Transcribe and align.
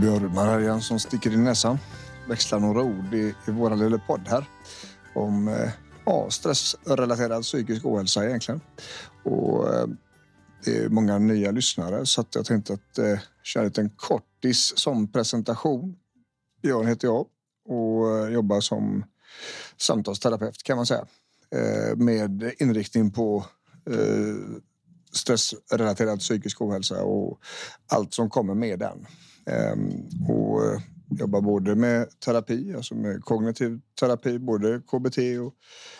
Björn 0.00 0.38
här 0.38 0.60
igen 0.60 0.80
som 0.80 0.98
sticker 0.98 1.32
in 1.32 1.44
näsan. 1.44 1.78
Växlar 2.28 2.60
några 2.60 2.82
ord 2.82 3.14
i, 3.14 3.34
i 3.46 3.50
vår 3.50 3.76
lilla 3.76 3.98
podd 3.98 4.28
här. 4.28 4.44
Om 5.14 5.48
eh, 5.48 5.70
ja, 6.04 6.30
stressrelaterad 6.30 7.42
psykisk 7.42 7.84
ohälsa 7.84 8.26
egentligen. 8.26 8.60
Och 9.24 9.74
eh, 9.74 9.86
det 10.64 10.78
är 10.78 10.88
många 10.88 11.18
nya 11.18 11.50
lyssnare 11.50 12.06
så 12.06 12.20
att 12.20 12.34
jag 12.34 12.44
tänkte 12.44 12.72
att 12.72 12.98
eh, 12.98 13.18
köra 13.42 13.62
en 13.62 13.68
liten 13.68 13.90
kortis 13.90 14.72
som 14.76 15.12
presentation. 15.12 15.96
Björn 16.62 16.86
heter 16.86 17.08
jag 17.08 17.26
och 17.68 18.18
eh, 18.18 18.32
jobbar 18.32 18.60
som 18.60 19.04
samtalsterapeut 19.76 20.62
kan 20.62 20.76
man 20.76 20.86
säga. 20.86 21.06
Eh, 21.54 21.96
med 21.96 22.52
inriktning 22.58 23.10
på 23.10 23.44
eh, 23.90 24.60
stressrelaterad 25.12 26.18
psykisk 26.18 26.60
ohälsa 26.60 27.02
och 27.02 27.40
allt 27.86 28.14
som 28.14 28.30
kommer 28.30 28.54
med 28.54 28.78
den. 28.78 29.06
Ehm, 29.46 30.08
och 30.28 30.64
eh, 30.64 30.80
jobbar 31.10 31.40
både 31.40 31.74
med 31.74 32.20
terapi, 32.20 32.74
alltså 32.76 32.94
med 32.94 33.24
kognitiv 33.24 33.80
terapi, 34.00 34.38
både 34.38 34.80
KBT 34.80 35.18
och 35.18 35.54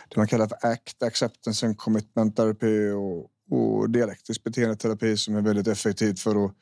det 0.08 0.16
man 0.16 0.26
kallar 0.26 0.46
för 0.46 0.58
ACT, 0.62 1.02
Acceptance 1.02 1.66
and 1.66 1.78
Commitment 1.78 2.36
Therapy 2.36 2.90
och, 2.90 3.30
och 3.50 3.90
dialektisk 3.90 4.44
beteendeterapi 4.44 5.16
som 5.16 5.36
är 5.36 5.40
väldigt 5.40 5.66
effektivt 5.66 6.20
för 6.20 6.44
att 6.44 6.52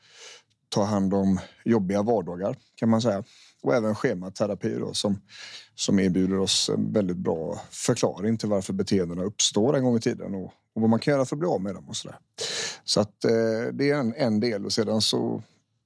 ta 0.69 0.83
hand 0.83 1.13
om 1.13 1.39
jobbiga 1.65 2.01
vardagar 2.01 2.55
kan 2.75 2.89
man 2.89 3.01
säga. 3.01 3.23
Och 3.61 3.75
även 3.75 3.95
schematerapi 3.95 4.75
då, 4.79 4.93
som, 4.93 5.21
som 5.75 5.99
erbjuder 5.99 6.39
oss 6.39 6.69
en 6.69 6.93
väldigt 6.93 7.17
bra 7.17 7.61
förklaring 7.71 8.37
till 8.37 8.49
varför 8.49 8.73
beteendena 8.73 9.23
uppstår 9.23 9.77
en 9.77 9.83
gång 9.83 9.97
i 9.97 10.01
tiden 10.01 10.35
och, 10.35 10.53
och 10.75 10.81
vad 10.81 10.89
man 10.89 10.99
kan 10.99 11.13
göra 11.13 11.25
för 11.25 11.35
att 11.35 11.39
bli 11.39 11.47
av 11.47 11.61
med 11.61 11.75
dem 11.75 11.89
och 11.89 11.95
så 11.95 12.07
där. 12.07 12.17
Så 12.83 13.01
att 13.01 13.25
eh, 13.25 13.73
det 13.73 13.89
är 13.89 13.95
en, 13.95 14.13
en 14.17 14.39
del 14.39 14.65
och 14.65 14.73
sedan 14.73 15.01
så 15.01 15.43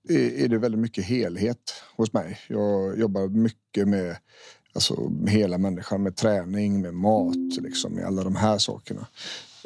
är, 0.10 0.44
är 0.44 0.48
det 0.48 0.58
väldigt 0.58 0.82
mycket 0.82 1.06
helhet 1.06 1.74
hos 1.96 2.14
mig. 2.14 2.40
Jag 2.48 3.00
jobbar 3.00 3.28
mycket 3.28 3.88
med 3.88 4.18
alltså, 4.74 5.12
hela 5.28 5.58
människan, 5.58 6.04
med 6.04 6.16
träning, 6.16 6.82
med 6.82 6.94
mat, 6.94 7.58
liksom, 7.62 7.94
med 7.94 8.06
alla 8.06 8.24
de 8.24 8.36
här 8.36 8.58
sakerna. 8.58 9.08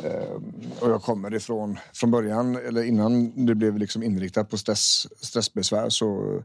Ehm, 0.04 0.44
och 0.80 0.90
jag 0.90 1.02
kommer 1.02 1.34
ifrån, 1.34 1.80
från 1.94 2.12
början, 2.12 2.56
eller 2.56 2.84
innan 2.84 3.46
det 3.46 3.56
blev 3.56 3.78
liksom 3.78 4.04
inriktat 4.04 4.50
på 4.50 4.58
stress, 4.58 5.08
stressbesvär 5.22 5.90
så, 5.90 6.42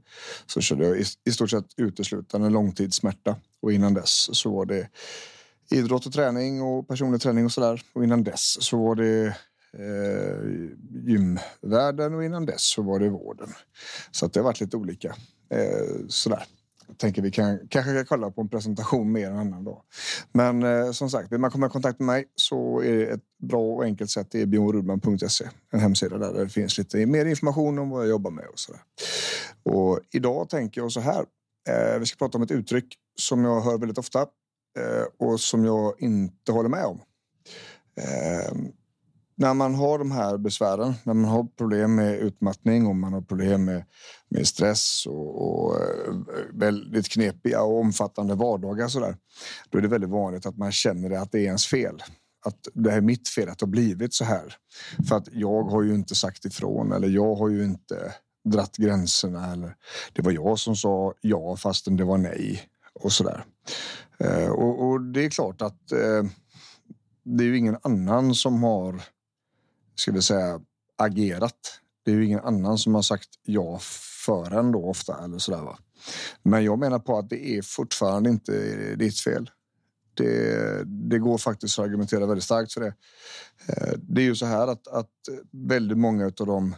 så 0.47 0.61
körde 0.61 0.87
jag 0.87 0.99
i, 0.99 1.05
i 1.25 1.33
stort 1.33 1.51
sett 1.51 1.67
uteslutande 1.77 2.51
långtidssmärta. 2.51 3.37
Och 3.61 3.73
innan 3.73 3.95
dess 3.95 4.29
så 4.33 4.51
var 4.51 4.67
det 4.67 4.89
idrott 5.71 6.07
och 6.07 6.13
träning 6.13 6.63
och 6.63 6.89
personlig 6.89 7.21
träning 7.21 7.45
och 7.45 7.53
sådär. 7.53 7.83
Och 7.93 8.05
innan 8.05 8.25
dess 8.25 8.63
så 8.65 8.77
var 8.77 8.95
det 8.95 9.37
eh, 9.79 10.69
gymvärlden 11.07 12.15
och 12.15 12.25
innan 12.25 12.47
dess 12.47 12.63
så 12.63 12.83
var 12.83 12.99
det 12.99 13.09
vården. 13.09 13.49
Så 14.11 14.27
att 14.27 14.33
det 14.33 14.41
har 14.41 14.45
varit 14.45 14.61
lite 14.61 14.77
olika. 14.77 15.09
Eh, 15.51 16.07
sådär. 16.09 16.45
Jag 16.87 16.99
tänker 16.99 17.23
vi 17.23 17.31
kan, 17.31 17.69
kanske 17.69 17.95
kan 17.95 18.07
kolla 18.07 18.31
på 18.31 18.41
en 18.41 18.49
presentation 18.49 19.13
mer 19.13 19.31
en 19.31 19.39
annan 19.39 19.65
dag. 19.65 19.83
Men 20.33 20.63
eh, 20.63 20.91
som 20.91 21.11
sagt, 21.11 21.33
vill 21.33 21.39
man 21.39 21.51
komma 21.51 21.67
i 21.67 21.71
kontakt 21.71 21.99
med 21.99 22.07
mig 22.07 22.25
så 22.35 22.83
är 22.83 22.97
det 22.97 23.07
ett 23.07 23.23
bra 23.43 23.61
och 23.61 23.85
enkelt 23.85 24.11
sätt. 24.11 24.29
Det 24.31 24.43
är 24.43 24.47
bjornrudman.se, 24.47 25.49
en 25.73 25.81
hemsida 25.81 26.19
där 26.19 26.45
det 26.45 26.49
finns 26.49 26.79
lite 26.79 27.07
mer 27.07 27.27
information 27.27 27.79
om 27.79 27.91
vad 27.91 28.03
jag 28.03 28.11
jobbar 28.11 28.31
med 28.31 28.47
och 28.47 28.59
sådär. 28.59 28.81
Och 29.63 30.01
idag 30.13 30.49
tänker 30.49 30.81
jag 30.81 30.93
så 30.93 31.01
här. 31.01 31.25
Eh, 31.69 31.99
vi 31.99 32.07
ska 32.07 32.17
prata 32.19 32.39
om 32.39 32.43
ett 32.45 32.51
uttryck 32.51 32.97
som 33.19 33.45
jag 33.45 33.61
hör 33.61 33.79
väldigt 33.79 33.99
ofta 33.99 34.21
eh, 34.79 35.05
och 35.19 35.41
som 35.41 35.65
jag 35.65 36.01
inte 36.01 36.53
håller 36.53 36.69
med 36.69 36.85
om. 36.85 37.01
Eh, 37.97 38.53
när 39.43 39.55
man 39.55 39.75
har 39.75 39.99
de 39.99 40.11
här 40.11 40.39
besvären, 40.39 40.95
när 41.05 41.15
man 41.15 41.31
har 41.31 41.45
problem 41.45 41.95
med 41.95 42.19
utmattning 42.19 42.87
och 42.87 42.97
man 42.97 43.13
har 43.13 43.21
problem 43.21 43.65
med, 43.65 43.85
med 44.29 44.47
stress 44.47 45.07
och, 45.07 45.43
och 45.43 45.81
eh, 45.81 46.15
väldigt 46.53 47.09
knepiga 47.09 47.63
och 47.63 47.81
omfattande 47.81 48.35
vardagar 48.35 48.89
så 48.89 49.01
där, 49.01 49.17
då 49.71 49.79
är 49.79 49.83
det 49.83 49.89
väldigt 49.89 50.11
vanligt 50.11 50.47
att 50.47 50.57
man 50.57 50.73
känner 50.73 51.11
att 51.11 51.33
det 51.33 51.39
är 51.39 51.45
ens 51.45 51.67
fel. 51.67 52.03
Att 52.45 52.69
det 52.75 52.91
är 52.91 53.01
mitt 53.01 53.29
fel 53.29 53.49
att 53.49 53.59
det 53.59 53.67
har 53.67 53.71
blivit 53.71 54.15
så 54.15 54.25
här. 54.25 54.55
För 55.09 55.17
att 55.17 55.29
jag 55.33 55.63
har 55.63 55.83
ju 55.83 55.95
inte 55.95 56.15
sagt 56.15 56.45
ifrån 56.45 56.93
eller 56.93 57.09
jag 57.09 57.35
har 57.35 57.49
ju 57.49 57.65
inte 57.65 58.13
dratt 58.45 58.77
gränserna 58.77 59.53
eller 59.53 59.77
det 60.13 60.23
var 60.23 60.33
jag 60.33 60.59
som 60.59 60.77
sa 60.77 61.15
ja 61.21 61.57
fastän 61.57 61.97
det 61.97 62.05
var 62.05 62.19
nej 62.19 62.63
och 62.95 63.13
så 63.13 63.25
där. 63.25 63.45
Eh, 64.19 64.51
och, 64.51 64.89
och, 64.89 65.01
det 65.01 65.25
är 65.25 65.31
klart 65.31 65.63
att 65.63 65.93
eh, 65.93 66.23
det 67.25 67.45
är 67.45 67.49
ju 67.49 67.59
ingen 67.59 67.79
annan 67.83 68.35
som 68.35 68.63
har 68.63 69.03
ska 70.03 70.13
vi 70.13 70.23
säga, 70.23 70.61
agerat. 70.97 71.81
Det 72.05 72.11
är 72.11 72.15
ju 72.15 72.25
ingen 72.25 72.41
annan 72.41 72.79
som 72.79 72.95
har 72.95 73.03
sagt 73.03 73.29
ja 73.43 73.79
för 74.27 74.51
en 74.51 74.73
då 74.73 74.85
ofta 74.85 75.25
eller 75.25 75.39
sådär. 75.39 75.63
Va? 75.63 75.79
Men 76.43 76.65
jag 76.65 76.79
menar 76.79 76.99
på 76.99 77.19
att 77.19 77.31
det 77.31 77.49
är 77.49 77.63
fortfarande 77.63 78.31
inte 78.31 78.53
ditt 78.95 79.21
fel. 79.21 79.51
Det, 80.15 80.85
det 80.85 81.19
går 81.19 81.39
faktiskt 81.39 81.79
att 81.79 81.85
argumentera 81.85 82.27
väldigt 82.27 82.45
starkt 82.45 82.73
för 82.73 82.81
det. 82.81 82.95
Eh, 83.67 83.93
det 83.99 84.21
är 84.21 84.25
ju 84.25 84.35
så 84.35 84.47
här 84.47 84.69
att, 84.69 84.89
att 84.89 85.11
väldigt 85.51 85.99
många 85.99 86.25
av 86.25 86.47
de 86.47 86.77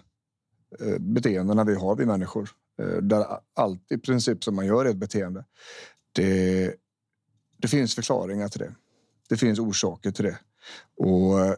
eh, 0.80 0.98
beteendena 0.98 1.64
vi 1.64 1.74
har 1.74 1.96
vi 1.96 2.06
människor, 2.06 2.50
eh, 2.82 2.96
där 2.96 3.26
allt 3.54 3.92
i 3.92 3.98
princip 3.98 4.44
som 4.44 4.56
man 4.56 4.66
gör 4.66 4.84
är 4.84 4.90
ett 4.90 4.96
beteende. 4.96 5.44
Det, 6.12 6.74
det 7.56 7.68
finns 7.68 7.94
förklaringar 7.94 8.48
till 8.48 8.60
det. 8.60 8.74
Det 9.28 9.36
finns 9.36 9.58
orsaker 9.58 10.10
till 10.10 10.24
det. 10.24 10.38
Och 10.96 11.56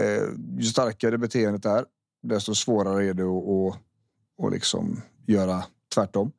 eh, 0.00 0.28
ju 0.58 0.62
starkare 0.62 1.18
beteendet 1.18 1.64
är, 1.64 1.84
desto 2.22 2.54
svårare 2.54 3.04
är 3.04 3.14
det 3.14 3.22
att, 3.22 3.48
att, 3.48 4.46
att 4.46 4.52
liksom 4.52 5.02
göra 5.26 5.64
tvärtom. 5.94 6.32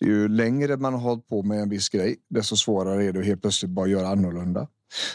Ju 0.00 0.28
längre 0.28 0.76
man 0.76 0.92
har 0.92 1.00
hållit 1.00 1.28
på 1.28 1.42
med 1.42 1.60
en 1.60 1.68
viss 1.68 1.88
grej, 1.88 2.16
desto 2.30 2.56
svårare 2.56 3.04
är 3.04 3.12
det 3.12 3.20
att 3.20 3.26
helt 3.26 3.42
plötsligt 3.42 3.70
bara 3.70 3.86
göra 3.86 4.08
annorlunda. 4.08 4.68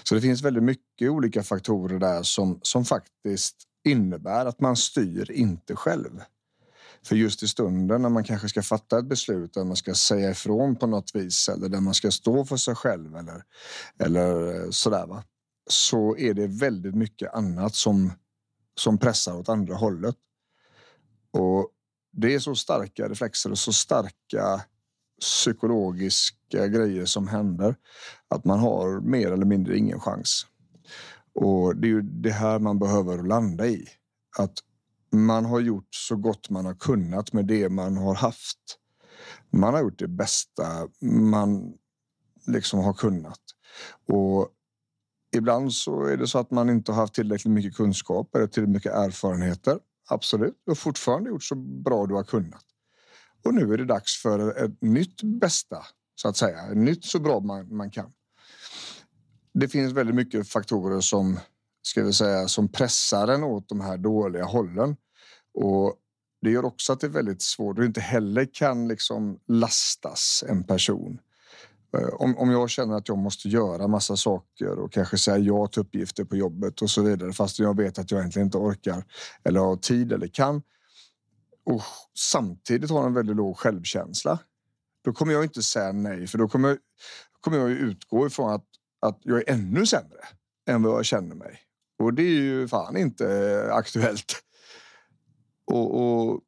Så 0.03 0.15
det 0.15 0.21
finns 0.21 0.41
väldigt 0.41 0.63
mycket 0.63 1.09
olika 1.09 1.43
faktorer 1.43 1.99
där 1.99 2.23
som, 2.23 2.59
som 2.61 2.85
faktiskt 2.85 3.55
innebär 3.83 4.45
att 4.45 4.61
man 4.61 4.75
styr 4.75 5.31
inte 5.31 5.75
själv. 5.75 6.21
För 7.05 7.15
just 7.15 7.43
i 7.43 7.47
stunden 7.47 8.01
när 8.01 8.09
man 8.09 8.23
kanske 8.23 8.49
ska 8.49 8.61
fatta 8.61 8.99
ett 8.99 9.05
beslut 9.05 9.53
där 9.53 9.63
man 9.63 9.75
ska 9.75 9.93
säga 9.93 10.31
ifrån 10.31 10.75
på 10.75 10.87
något 10.87 11.15
vis 11.15 11.49
eller 11.49 11.69
där 11.69 11.81
man 11.81 11.93
ska 11.93 12.11
stå 12.11 12.45
för 12.45 12.57
sig 12.57 12.75
själv 12.75 13.15
eller, 13.15 13.43
eller 13.99 14.55
eh, 14.63 14.69
sådär. 14.69 15.07
Va? 15.07 15.23
Så 15.71 16.17
är 16.17 16.33
det 16.33 16.47
väldigt 16.47 16.95
mycket 16.95 17.33
annat 17.33 17.75
som, 17.75 18.11
som 18.75 18.97
pressar 18.97 19.37
åt 19.37 19.49
andra 19.49 19.75
hållet. 19.75 20.15
Och 21.31 21.69
det 22.11 22.33
är 22.33 22.39
så 22.39 22.55
starka 22.55 23.09
reflexer 23.09 23.51
och 23.51 23.57
så 23.57 23.73
starka 23.73 24.61
psykologiska 25.21 26.67
grejer 26.67 27.05
som 27.05 27.27
händer 27.27 27.75
att 28.27 28.45
man 28.45 28.59
har 28.59 29.01
mer 29.01 29.31
eller 29.31 29.45
mindre 29.45 29.77
ingen 29.77 29.99
chans. 29.99 30.45
Och 31.33 31.75
det 31.75 31.87
är 31.87 31.89
ju 31.89 32.01
det 32.01 32.31
här 32.31 32.59
man 32.59 32.79
behöver 32.79 33.23
landa 33.23 33.67
i. 33.67 33.87
Att 34.37 34.53
man 35.11 35.45
har 35.45 35.59
gjort 35.59 35.95
så 35.95 36.15
gott 36.15 36.49
man 36.49 36.65
har 36.65 36.73
kunnat 36.73 37.33
med 37.33 37.45
det 37.45 37.69
man 37.69 37.97
har 37.97 38.15
haft. 38.15 38.59
Man 39.49 39.73
har 39.73 39.81
gjort 39.81 39.99
det 39.99 40.07
bästa 40.07 40.87
man 41.01 41.73
liksom 42.47 42.79
har 42.79 42.93
kunnat. 42.93 43.39
Och 44.07 44.49
Ibland 45.35 45.73
så 45.73 46.03
är 46.03 46.17
det 46.17 46.27
så 46.27 46.39
att 46.39 46.51
man 46.51 46.69
inte 46.69 46.91
har 46.91 47.01
haft 47.01 47.13
tillräckligt 47.13 47.53
mycket 47.53 47.75
kunskap 47.75 48.35
eller 48.35 48.47
tillräckligt 48.47 48.73
mycket 48.73 48.93
erfarenheter. 48.93 49.79
Absolut, 50.09 50.61
du 50.65 50.71
har 50.71 50.75
fortfarande 50.75 51.29
gjort 51.29 51.43
så 51.43 51.55
bra 51.55 52.05
du 52.05 52.13
har 52.13 52.23
kunnat. 52.23 52.63
Och 53.45 53.53
nu 53.53 53.73
är 53.73 53.77
det 53.77 53.85
dags 53.85 54.21
för 54.21 54.65
ett 54.65 54.81
nytt 54.81 55.23
bästa, 55.23 55.85
så 56.15 56.27
att 56.27 56.37
säga. 56.37 56.71
Ett 56.71 56.77
nytt 56.77 57.05
så 57.05 57.19
bra 57.19 57.39
man, 57.39 57.75
man 57.75 57.91
kan. 57.91 58.11
Det 59.53 59.67
finns 59.67 59.93
väldigt 59.93 60.15
mycket 60.15 60.49
faktorer 60.49 61.01
som 61.01 61.39
ska 61.81 62.03
vi 62.03 62.13
säga 62.13 62.47
som 62.47 62.71
pressar 62.71 63.27
en 63.27 63.43
åt 63.43 63.69
de 63.69 63.81
här 63.81 63.97
dåliga 63.97 64.43
hållen. 64.43 64.95
Och 65.53 65.95
det 66.41 66.51
gör 66.51 66.65
också 66.65 66.93
att 66.93 66.99
det 66.99 67.07
är 67.07 67.11
väldigt 67.11 67.41
svårt 67.41 67.79
och 67.79 67.85
inte 67.85 68.01
heller 68.01 68.49
kan 68.53 68.87
liksom 68.87 69.39
lastas 69.47 70.43
en 70.47 70.63
person 70.63 71.19
Eh, 71.97 72.13
om, 72.13 72.37
om 72.37 72.51
jag 72.51 72.69
känner 72.69 72.95
att 72.95 73.07
jag 73.07 73.17
måste 73.17 73.47
göra 73.49 73.87
massa 73.87 74.15
saker 74.15 74.79
och 74.79 74.91
kanske 74.91 75.17
säga 75.17 75.37
ja 75.37 75.67
till 75.67 75.81
uppgifter 75.81 76.23
på 76.23 76.35
jobbet 76.35 76.81
och 76.81 76.89
så 76.89 77.01
vidare 77.01 77.33
fast 77.33 77.59
jag 77.59 77.77
vet 77.77 77.99
att 77.99 78.11
jag 78.11 78.19
egentligen 78.19 78.47
inte 78.47 78.57
orkar 78.57 79.05
eller 79.43 79.59
har 79.59 79.75
tid 79.75 80.11
eller 80.11 80.27
kan 80.27 80.61
och 81.65 81.81
samtidigt 82.17 82.89
har 82.89 83.05
en 83.05 83.13
väldigt 83.13 83.35
låg 83.35 83.57
självkänsla. 83.57 84.39
Då 85.03 85.13
kommer 85.13 85.33
jag 85.33 85.43
inte 85.43 85.63
säga 85.63 85.91
nej 85.91 86.27
för 86.27 86.37
då 86.37 86.47
kommer, 86.47 86.77
kommer 87.41 87.57
jag 87.57 87.69
utgå 87.69 88.27
ifrån 88.27 88.53
att, 88.53 88.65
att 89.01 89.19
jag 89.23 89.37
är 89.37 89.53
ännu 89.53 89.85
sämre 89.85 90.19
än 90.69 90.83
vad 90.83 90.97
jag 90.97 91.05
känner 91.05 91.35
mig. 91.35 91.59
Och 91.99 92.13
det 92.13 92.21
är 92.21 92.41
ju 92.41 92.67
fan 92.67 92.97
inte 92.97 93.27
eh, 93.27 93.75
aktuellt. 93.75 94.35
Och, 95.65 96.01
och 96.01 96.41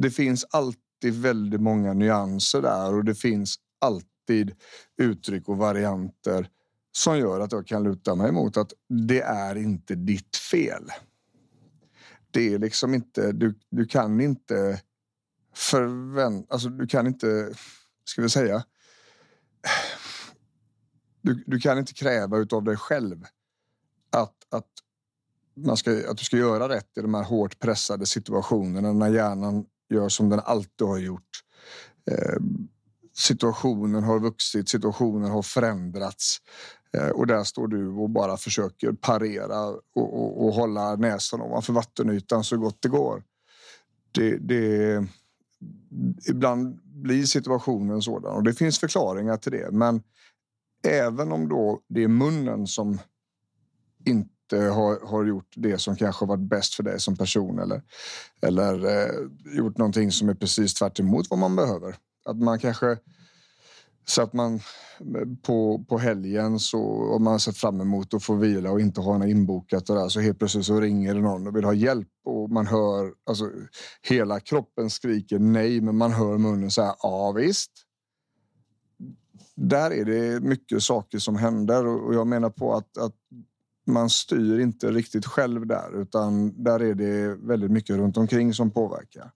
det 0.00 0.10
finns 0.10 0.44
alltid 0.50 1.22
väldigt 1.22 1.60
många 1.60 1.92
nyanser 1.92 2.62
där 2.62 2.94
och 2.94 3.04
det 3.04 3.14
finns 3.14 3.56
alltid 3.80 4.08
uttryck 4.98 5.48
och 5.48 5.56
varianter 5.56 6.48
som 6.92 7.18
gör 7.18 7.40
att 7.40 7.52
jag 7.52 7.66
kan 7.66 7.82
luta 7.82 8.14
mig 8.14 8.32
mot 8.32 8.56
att 8.56 8.72
det 8.88 9.20
är 9.20 9.56
inte 9.56 9.94
ditt 9.94 10.36
fel. 10.36 10.90
Det 12.30 12.54
är 12.54 12.58
liksom 12.58 12.94
inte, 12.94 13.32
du, 13.32 13.54
du 13.70 13.86
kan 13.86 14.20
inte 14.20 14.80
förvänta, 15.54 16.54
alltså 16.54 16.68
du 16.68 16.86
kan 16.86 17.06
inte, 17.06 17.54
ska 18.04 18.22
vi 18.22 18.28
säga, 18.28 18.64
du, 21.22 21.44
du 21.46 21.58
kan 21.58 21.78
inte 21.78 21.92
kräva 21.92 22.38
utav 22.38 22.64
dig 22.64 22.76
själv 22.76 23.24
att, 24.10 24.34
att, 24.50 24.68
man 25.54 25.76
ska, 25.76 26.10
att 26.10 26.18
du 26.18 26.24
ska 26.24 26.36
göra 26.36 26.68
rätt 26.68 26.98
i 26.98 27.00
de 27.00 27.14
här 27.14 27.24
hårt 27.24 27.58
pressade 27.58 28.06
situationerna 28.06 28.92
när 28.92 29.10
hjärnan 29.10 29.66
gör 29.88 30.08
som 30.08 30.28
den 30.28 30.40
alltid 30.40 30.86
har 30.86 30.98
gjort. 30.98 31.44
Eh, 32.10 32.36
situationen 33.12 34.04
har 34.04 34.20
vuxit, 34.20 34.68
situationen 34.68 35.30
har 35.30 35.42
förändrats 35.42 36.36
eh, 36.96 37.08
och 37.08 37.26
där 37.26 37.44
står 37.44 37.68
du 37.68 37.88
och 37.88 38.10
bara 38.10 38.36
försöker 38.36 38.92
parera 38.92 39.66
och, 39.68 39.80
och, 39.94 40.44
och 40.44 40.54
hålla 40.54 40.96
näsan 40.96 41.40
ovanför 41.40 41.72
vattenytan 41.72 42.44
så 42.44 42.56
gott 42.56 42.82
det 42.82 42.88
går. 42.88 43.22
Det, 44.12 44.36
det, 44.36 45.04
ibland 46.28 46.80
blir 46.84 47.24
situationen 47.24 48.02
sådan 48.02 48.34
och 48.34 48.42
det 48.42 48.54
finns 48.54 48.78
förklaringar 48.78 49.36
till 49.36 49.52
det. 49.52 49.70
Men 49.72 50.02
även 50.86 51.32
om 51.32 51.48
då 51.48 51.80
det 51.88 52.02
är 52.02 52.08
munnen 52.08 52.66
som 52.66 52.98
inte 54.06 54.56
har, 54.56 55.06
har 55.06 55.24
gjort 55.24 55.52
det 55.56 55.78
som 55.78 55.96
kanske 55.96 56.26
varit 56.26 56.48
bäst 56.48 56.74
för 56.74 56.82
dig 56.82 57.00
som 57.00 57.16
person 57.16 57.58
eller, 57.58 57.82
eller 58.42 58.86
eh, 58.86 59.56
gjort 59.56 59.78
någonting 59.78 60.12
som 60.12 60.28
är 60.28 60.34
precis 60.34 60.74
tvärt 60.74 61.00
vad 61.30 61.38
man 61.38 61.56
behöver. 61.56 61.96
Att 62.24 62.38
man 62.38 62.58
kanske 62.58 62.98
så 64.10 64.22
att 64.22 64.32
man 64.32 64.60
på, 65.42 65.84
på 65.88 65.98
helgen 65.98 66.58
så 66.58 66.80
om 67.14 67.24
man 67.24 67.40
sett 67.40 67.56
fram 67.56 67.80
emot 67.80 68.14
att 68.14 68.22
få 68.22 68.34
vila 68.34 68.70
och 68.70 68.80
inte 68.80 69.00
ha 69.00 69.18
något 69.18 69.28
inbokat 69.28 69.90
och 69.90 69.96
där, 69.96 70.08
så 70.08 70.20
helt 70.20 70.38
plötsligt 70.38 70.66
så 70.66 70.80
ringer 70.80 71.14
det 71.14 71.20
någon 71.20 71.46
och 71.46 71.56
vill 71.56 71.64
ha 71.64 71.72
hjälp 71.72 72.08
och 72.24 72.50
man 72.50 72.66
hör 72.66 73.12
alltså 73.26 73.50
hela 74.02 74.40
kroppen 74.40 74.90
skriker 74.90 75.38
nej, 75.38 75.80
men 75.80 75.96
man 75.96 76.12
hör 76.12 76.38
munnen 76.38 76.70
säga 76.70 76.94
ja 77.02 77.32
visst. 77.32 77.70
Där 79.54 79.90
är 79.90 80.04
det 80.04 80.40
mycket 80.40 80.82
saker 80.82 81.18
som 81.18 81.36
händer 81.36 81.86
och 81.86 82.14
jag 82.14 82.26
menar 82.26 82.50
på 82.50 82.74
att, 82.74 82.98
att 82.98 83.14
man 83.86 84.10
styr 84.10 84.58
inte 84.58 84.90
riktigt 84.90 85.26
själv 85.26 85.66
där, 85.66 86.00
utan 86.00 86.62
där 86.64 86.80
är 86.80 86.94
det 86.94 87.34
väldigt 87.34 87.70
mycket 87.70 87.96
runt 87.96 88.16
omkring 88.16 88.54
som 88.54 88.70
påverkar. 88.70 89.32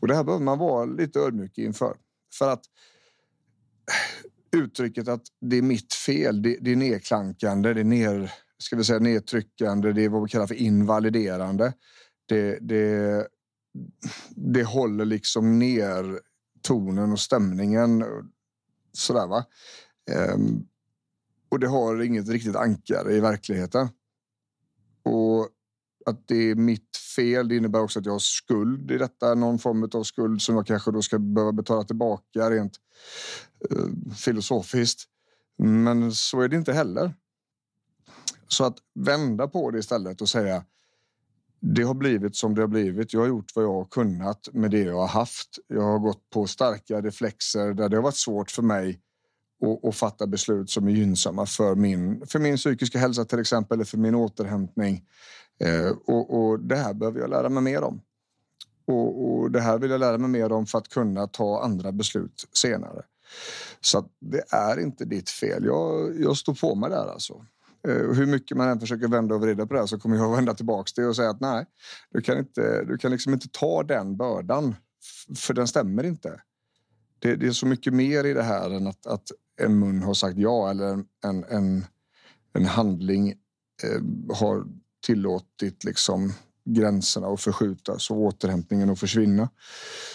Och 0.00 0.08
det 0.08 0.14
här 0.14 0.24
behöver 0.24 0.44
man 0.44 0.58
vara 0.58 0.84
lite 0.84 1.20
ödmjuk 1.20 1.58
inför. 1.58 1.96
För 2.38 2.48
att 2.48 2.64
eh, 4.52 4.60
uttrycket 4.60 5.08
att 5.08 5.22
det 5.40 5.56
är 5.56 5.62
mitt 5.62 5.94
fel, 5.94 6.42
det, 6.42 6.58
det 6.60 6.72
är 6.72 6.76
nedklankande, 6.76 7.74
det 7.74 7.80
är 7.80 7.84
ner, 7.84 8.32
ska 8.58 8.76
vi 8.76 8.84
säga, 8.84 8.98
nedtryckande, 8.98 9.92
det 9.92 10.02
är 10.02 10.08
vad 10.08 10.22
vi 10.22 10.28
kallar 10.28 10.46
för 10.46 10.54
invaliderande. 10.54 11.72
Det, 12.26 12.58
det, 12.60 13.28
det 14.30 14.64
håller 14.64 15.04
liksom 15.04 15.58
ner 15.58 16.20
tonen 16.62 17.12
och 17.12 17.20
stämningen. 17.20 18.04
Sådär 18.92 19.26
va. 19.26 19.44
Ehm, 20.10 20.66
och 21.48 21.60
det 21.60 21.68
har 21.68 22.02
inget 22.02 22.28
riktigt 22.28 22.56
ankare 22.56 23.12
i 23.12 23.20
verkligheten. 23.20 23.88
Och 25.02 25.48
att 26.06 26.28
det 26.28 26.50
är 26.50 26.54
mitt 26.54 26.96
fel. 27.16 27.48
Det 27.48 27.56
innebär 27.56 27.80
också 27.80 27.98
att 27.98 28.06
jag 28.06 28.12
har 28.12 28.18
skuld 28.18 28.90
i 28.90 28.98
detta, 28.98 29.34
någon 29.34 29.58
form 29.58 29.90
av 29.94 30.02
skuld 30.02 30.42
som 30.42 30.56
jag 30.56 30.66
kanske 30.66 30.90
då 30.90 31.02
ska 31.02 31.18
behöva 31.18 31.52
betala 31.52 31.84
tillbaka 31.84 32.50
rent 32.50 32.72
eh, 33.70 34.14
filosofiskt. 34.14 35.04
Men 35.58 36.12
så 36.12 36.40
är 36.40 36.48
det 36.48 36.56
inte 36.56 36.72
heller. 36.72 37.14
Så 38.48 38.64
att 38.64 38.78
vända 38.94 39.48
på 39.48 39.70
det 39.70 39.78
istället 39.78 40.20
och 40.20 40.28
säga 40.28 40.64
det 41.60 41.82
har 41.82 41.94
blivit 41.94 42.36
som 42.36 42.54
det 42.54 42.60
har 42.60 42.68
blivit. 42.68 43.12
Jag 43.12 43.20
har 43.20 43.28
gjort 43.28 43.52
vad 43.54 43.64
jag 43.64 43.72
har 43.72 43.84
kunnat 43.84 44.48
med 44.52 44.70
det 44.70 44.80
jag 44.80 44.96
har 44.96 45.06
haft. 45.06 45.58
Jag 45.66 45.82
har 45.82 45.98
gått 45.98 46.30
på 46.30 46.46
starka 46.46 47.00
reflexer 47.00 47.74
där 47.74 47.88
det 47.88 47.96
har 47.96 48.02
varit 48.02 48.16
svårt 48.16 48.50
för 48.50 48.62
mig 48.62 49.00
och, 49.60 49.84
och 49.84 49.94
fatta 49.94 50.26
beslut 50.26 50.70
som 50.70 50.88
är 50.88 50.92
gynnsamma 50.92 51.46
för 51.46 51.74
min, 51.74 52.26
för 52.26 52.38
min 52.38 52.56
psykiska 52.56 52.98
hälsa 52.98 53.24
till 53.24 53.38
exempel, 53.38 53.76
eller 53.76 53.84
för 53.84 53.98
min 53.98 54.14
återhämtning. 54.14 55.04
Eh, 55.60 55.90
och, 56.06 56.38
och, 56.38 56.60
det 56.60 56.76
här 56.76 56.94
behöver 56.94 57.20
jag 57.20 57.30
lära 57.30 57.48
mig 57.48 57.62
mer 57.62 57.82
om. 57.82 58.00
Och, 58.86 59.24
och, 59.24 59.50
det 59.50 59.60
här 59.60 59.78
vill 59.78 59.90
jag 59.90 60.00
lära 60.00 60.18
mig 60.18 60.30
mer 60.30 60.52
om 60.52 60.66
för 60.66 60.78
att 60.78 60.88
kunna 60.88 61.26
ta 61.26 61.62
andra 61.62 61.92
beslut 61.92 62.48
senare. 62.52 63.02
Så 63.80 64.08
det 64.20 64.44
är 64.50 64.80
inte 64.80 65.04
ditt 65.04 65.30
fel. 65.30 65.64
Jag, 65.64 66.20
jag 66.20 66.36
står 66.36 66.54
på 66.54 66.74
mig 66.74 66.90
där 66.90 67.06
alltså. 67.06 67.46
Eh, 67.88 68.12
hur 68.12 68.26
mycket 68.26 68.56
man 68.56 68.68
än 68.68 68.80
försöker 68.80 69.08
vända 69.08 69.34
och 69.34 69.40
vrida 69.40 69.66
på 69.66 69.74
det 69.74 69.80
här 69.80 69.86
så 69.86 69.98
kommer 69.98 70.16
jag 70.16 70.30
vända 70.36 70.54
tillbaks 70.54 70.92
det 70.92 71.06
och 71.06 71.16
säga 71.16 71.30
att 71.30 71.40
nej, 71.40 71.66
du 72.10 72.20
kan, 72.20 72.38
inte, 72.38 72.84
du 72.84 72.98
kan 72.98 73.10
liksom 73.10 73.32
inte 73.32 73.48
ta 73.48 73.82
den 73.82 74.16
bördan 74.16 74.74
för 75.36 75.54
den 75.54 75.68
stämmer 75.68 76.04
inte. 76.04 76.40
Det, 77.18 77.36
det, 77.36 77.46
är 77.46 77.52
så 77.52 77.66
mycket 77.66 77.94
mer 77.94 78.24
i 78.24 78.32
det 78.32 78.42
här 78.42 78.70
än 78.70 78.86
att, 78.86 79.06
att 79.06 79.30
en 79.60 79.78
mun 79.78 80.02
har 80.02 80.14
sagt 80.14 80.38
ja 80.38 80.70
eller 80.70 81.04
en, 81.24 81.44
en, 81.44 81.84
en 82.52 82.64
handling 82.64 83.30
eh, 83.82 84.34
har 84.36 84.64
tillåtit 85.04 85.84
liksom 85.84 86.32
gränserna 86.64 87.26
att 87.26 87.40
förskjutas 87.40 88.10
och 88.10 88.16
återhämtningen 88.16 88.90
att 88.90 89.00
försvinna. 89.00 89.48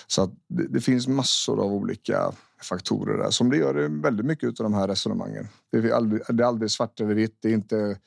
Så 0.08 0.22
att 0.22 0.32
det, 0.48 0.68
det, 0.68 0.82
finns 0.82 1.08
massor 1.08 1.62
av 1.64 1.74
olika 1.74 2.32
faktorer 2.64 3.18
där 3.18 3.30
som 3.30 3.50
det 3.50 3.58
gör 3.58 4.02
väldigt 4.02 4.26
mycket 4.26 4.48
av 4.48 4.64
de 4.64 4.74
här 4.74 4.88
resonemangen. 4.88 5.48
Det 5.72 5.78
är 5.78 5.92
aldrig, 5.92 6.22
det 6.30 6.44
är 6.44 6.48
aldrig 6.48 6.72
svart 6.72 7.00
eller 7.00 7.14
vitt. 7.14 7.38
Det 7.40 7.50
är 7.50 7.54
inte, 7.54 7.98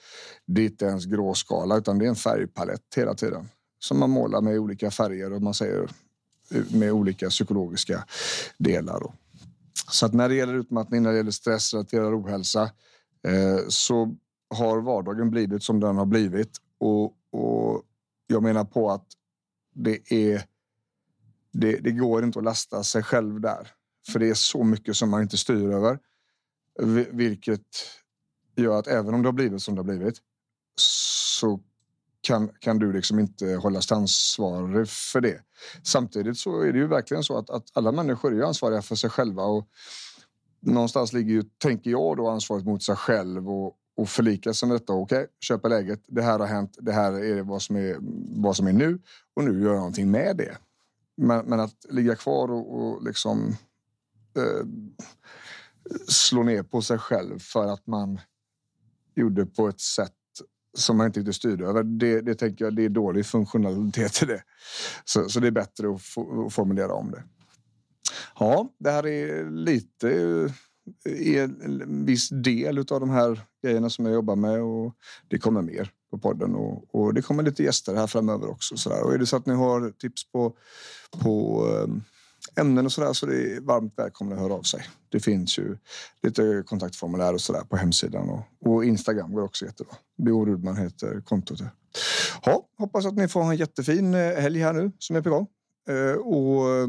det 0.47 0.61
är 0.61 0.65
inte 0.65 0.85
ens 0.85 1.05
gråskala 1.05 1.77
utan 1.77 1.99
det 1.99 2.05
är 2.05 2.09
en 2.09 2.17
färgpalett 2.17 2.95
hela 2.97 3.15
tiden 3.15 3.49
som 3.79 3.99
man 3.99 4.11
målar 4.11 4.41
med 4.41 4.59
olika 4.59 4.91
färger 4.91 5.33
och 5.33 5.43
man 5.43 5.55
säger 5.55 5.89
med 6.71 6.93
olika 6.93 7.29
psykologiska 7.29 8.05
delar. 8.59 9.03
Så 9.91 10.07
att 10.07 10.13
när 10.13 10.29
det 10.29 10.35
gäller 10.35 10.55
utmattning, 10.55 11.03
när 11.03 11.11
det 11.11 11.17
gäller 11.17 11.31
stressrelaterad 11.31 12.15
ohälsa 12.15 12.63
eh, 13.29 13.59
så 13.69 14.17
har 14.55 14.81
vardagen 14.81 15.31
blivit 15.31 15.63
som 15.63 15.81
den 15.81 15.97
har 15.97 16.07
blivit 16.07 16.59
och, 16.83 17.05
och 17.31 17.83
jag 18.27 18.43
menar 18.43 18.65
på 18.65 18.91
att 18.91 19.07
det 19.75 20.13
är. 20.13 20.45
Det, 21.55 21.77
det, 21.77 21.91
går 21.91 22.25
inte 22.25 22.39
att 22.39 22.45
lasta 22.45 22.83
sig 22.83 23.03
själv 23.03 23.41
där, 23.41 23.69
för 24.09 24.19
det 24.19 24.31
är 24.31 24.35
så 24.35 24.65
mycket 24.65 24.97
som 24.97 25.11
man 25.11 25.23
inte 25.23 25.37
styr 25.37 25.71
över, 25.71 25.99
vilket 27.11 27.67
gör 28.57 28.79
att 28.79 28.87
även 28.87 29.15
om 29.15 29.23
det 29.23 29.29
har 29.29 29.33
blivit 29.33 29.63
som 29.63 29.75
det 29.75 29.79
har 29.79 29.85
blivit 29.85 30.19
så 30.77 31.61
kan, 32.21 32.49
kan 32.59 32.79
du 32.79 32.93
liksom 32.93 33.19
inte 33.19 33.47
hållas 33.47 33.93
ansvarig 33.93 34.89
för 34.89 35.21
det. 35.21 35.41
Samtidigt 35.83 36.39
så 36.39 36.61
är 36.61 36.73
det 36.73 36.79
ju 36.79 36.87
verkligen 36.87 37.23
så 37.23 37.39
att, 37.39 37.51
att 37.51 37.65
alla 37.73 37.93
människor 37.93 38.35
är 38.35 38.43
ansvariga 38.43 38.83
för 38.83 38.95
sig 38.95 39.11
själva 39.11 39.43
och 39.43 39.69
någonstans 40.61 41.13
ligger 41.13 41.33
ju, 41.33 41.43
tänker 41.59 41.91
jag 41.91 42.17
då, 42.17 42.29
ansvaret 42.29 42.65
mot 42.65 42.83
sig 42.83 42.97
själv 42.97 43.51
och, 43.51 43.77
och 44.03 44.09
förlika 44.09 44.55
sig 44.55 44.69
med 44.69 44.77
detta. 44.77 44.93
Okej, 44.93 45.19
okay, 45.19 45.29
köpa 45.41 45.69
läget. 45.69 46.01
Det 46.07 46.23
här 46.23 46.39
har 46.39 46.47
hänt. 46.47 46.77
Det 46.81 46.93
här 46.93 47.13
är 47.13 47.43
vad 47.43 47.63
som 47.63 47.77
är 47.77 47.97
vad 48.43 48.57
som 48.57 48.67
är 48.67 48.73
nu 48.73 48.99
och 49.35 49.45
nu 49.45 49.63
gör 49.63 49.69
jag 49.69 49.77
någonting 49.77 50.11
med 50.11 50.37
det. 50.37 50.57
Men, 51.17 51.47
men 51.47 51.61
att 51.61 51.87
ligga 51.89 52.17
kvar 52.17 52.51
och, 52.51 52.81
och 52.81 53.05
liksom 53.05 53.57
eh, 54.37 54.67
slå 56.09 56.43
ner 56.43 56.63
på 56.63 56.83
sig 56.83 56.99
själv 56.99 57.39
för 57.39 57.67
att 57.67 57.87
man 57.87 58.21
gjorde 59.15 59.47
på 59.47 59.69
ett 59.69 59.81
sätt 59.81 60.13
som 60.77 60.97
man 60.97 61.07
inte 61.07 61.21
riktigt 61.21 61.37
styrde 61.37 61.67
över. 61.67 61.83
Det, 61.83 62.21
det 62.21 62.35
tänker 62.35 62.65
jag 62.65 62.77
det 62.77 62.85
är 62.85 62.89
dålig 62.89 63.27
funktionalitet 63.27 64.23
i 64.23 64.27
det. 64.27 64.43
Så, 65.05 65.29
så 65.29 65.41
det 65.41 65.47
är 65.47 65.51
bättre 65.51 65.95
att, 65.95 66.03
få, 66.03 66.47
att 66.47 66.55
formulera 66.55 66.95
om 66.95 67.11
det. 67.11 67.23
Ja, 68.39 68.69
det 68.79 68.91
här 68.91 69.07
är 69.07 69.51
lite 69.51 70.09
en 71.05 72.07
viss 72.07 72.29
del 72.29 72.79
av 72.79 73.01
de 73.01 73.11
här 73.11 73.41
grejerna 73.63 73.91
som 73.91 74.05
jag 74.05 74.15
jobbar 74.15 74.37
med 74.37 74.63
och 74.63 74.95
det 75.29 75.39
kommer 75.39 75.63
mer 75.63 75.91
på 76.11 76.19
podden 76.19 76.55
och, 76.55 76.95
och 76.95 77.15
det 77.15 77.23
kommer 77.23 77.43
lite 77.43 77.63
gäster 77.63 77.95
här 77.95 78.07
framöver 78.07 78.51
också. 78.51 78.77
Så 78.77 78.89
där. 78.89 79.03
Och 79.03 79.15
är 79.15 79.19
det 79.19 79.27
så 79.27 79.37
att 79.37 79.47
ni 79.47 79.55
har 79.55 79.91
tips 79.91 80.33
på, 80.33 80.57
på 81.23 81.67
ehm, 81.85 82.03
ämnen 82.57 82.87
och 82.87 82.93
sådär 82.93 83.13
så 83.13 83.27
det 83.27 83.57
är 83.57 83.61
varmt 83.61 83.93
välkomna 83.97 84.35
att 84.35 84.41
höra 84.41 84.55
av 84.55 84.63
sig. 84.63 84.85
Det 85.09 85.21
finns 85.21 85.59
ju 85.59 85.77
lite 86.23 86.63
kontaktformulär 86.67 87.35
och 87.35 87.41
sådär 87.41 87.61
på 87.61 87.77
hemsidan 87.77 88.29
och, 88.29 88.73
och 88.73 88.85
Instagram 88.85 89.33
går 89.33 89.43
också 89.43 89.65
jättebra. 89.65 89.95
B.O. 90.17 90.45
Rudman 90.45 90.77
heter 90.77 91.21
kontot. 91.21 91.61
Ja, 92.45 92.67
hoppas 92.79 93.07
att 93.07 93.15
ni 93.15 93.29
får 93.29 93.43
en 93.43 93.57
jättefin 93.57 94.15
eh, 94.15 94.21
helg 94.21 94.61
här 94.61 94.73
nu 94.73 94.93
som 94.99 95.17
är 95.17 95.23
på 95.23 95.31
gång. 95.31 95.47
Eh, 95.89 96.17
och 96.17 96.71
eh, 96.71 96.89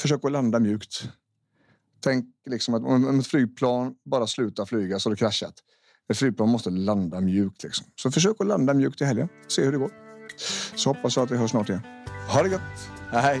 försök 0.00 0.24
att 0.24 0.32
landa 0.32 0.58
mjukt. 0.58 1.08
Tänk 2.00 2.24
liksom 2.46 2.74
att 2.74 2.82
om 2.82 3.20
ett 3.20 3.26
flygplan 3.26 3.94
bara 4.10 4.26
slutar 4.26 4.66
flyga 4.66 4.98
så 4.98 5.08
har 5.08 5.14
det 5.14 5.18
kraschat. 5.18 5.54
Ett 6.10 6.18
flygplan 6.18 6.48
måste 6.48 6.70
landa 6.70 7.20
mjukt. 7.20 7.62
Liksom. 7.62 7.86
Så 8.02 8.10
försök 8.10 8.36
att 8.38 8.46
landa 8.46 8.74
mjukt 8.74 9.00
i 9.00 9.04
helgen. 9.04 9.28
Se 9.48 9.64
hur 9.64 9.72
det 9.72 9.78
går. 9.78 9.90
Så 10.74 10.90
hoppas 10.90 11.16
jag 11.16 11.24
att 11.24 11.30
vi 11.30 11.36
hörs 11.36 11.50
snart 11.50 11.68
igen. 11.68 11.82
Ha 12.28 12.42
det 12.42 12.48
gott! 12.48 12.60
Hej! 13.12 13.40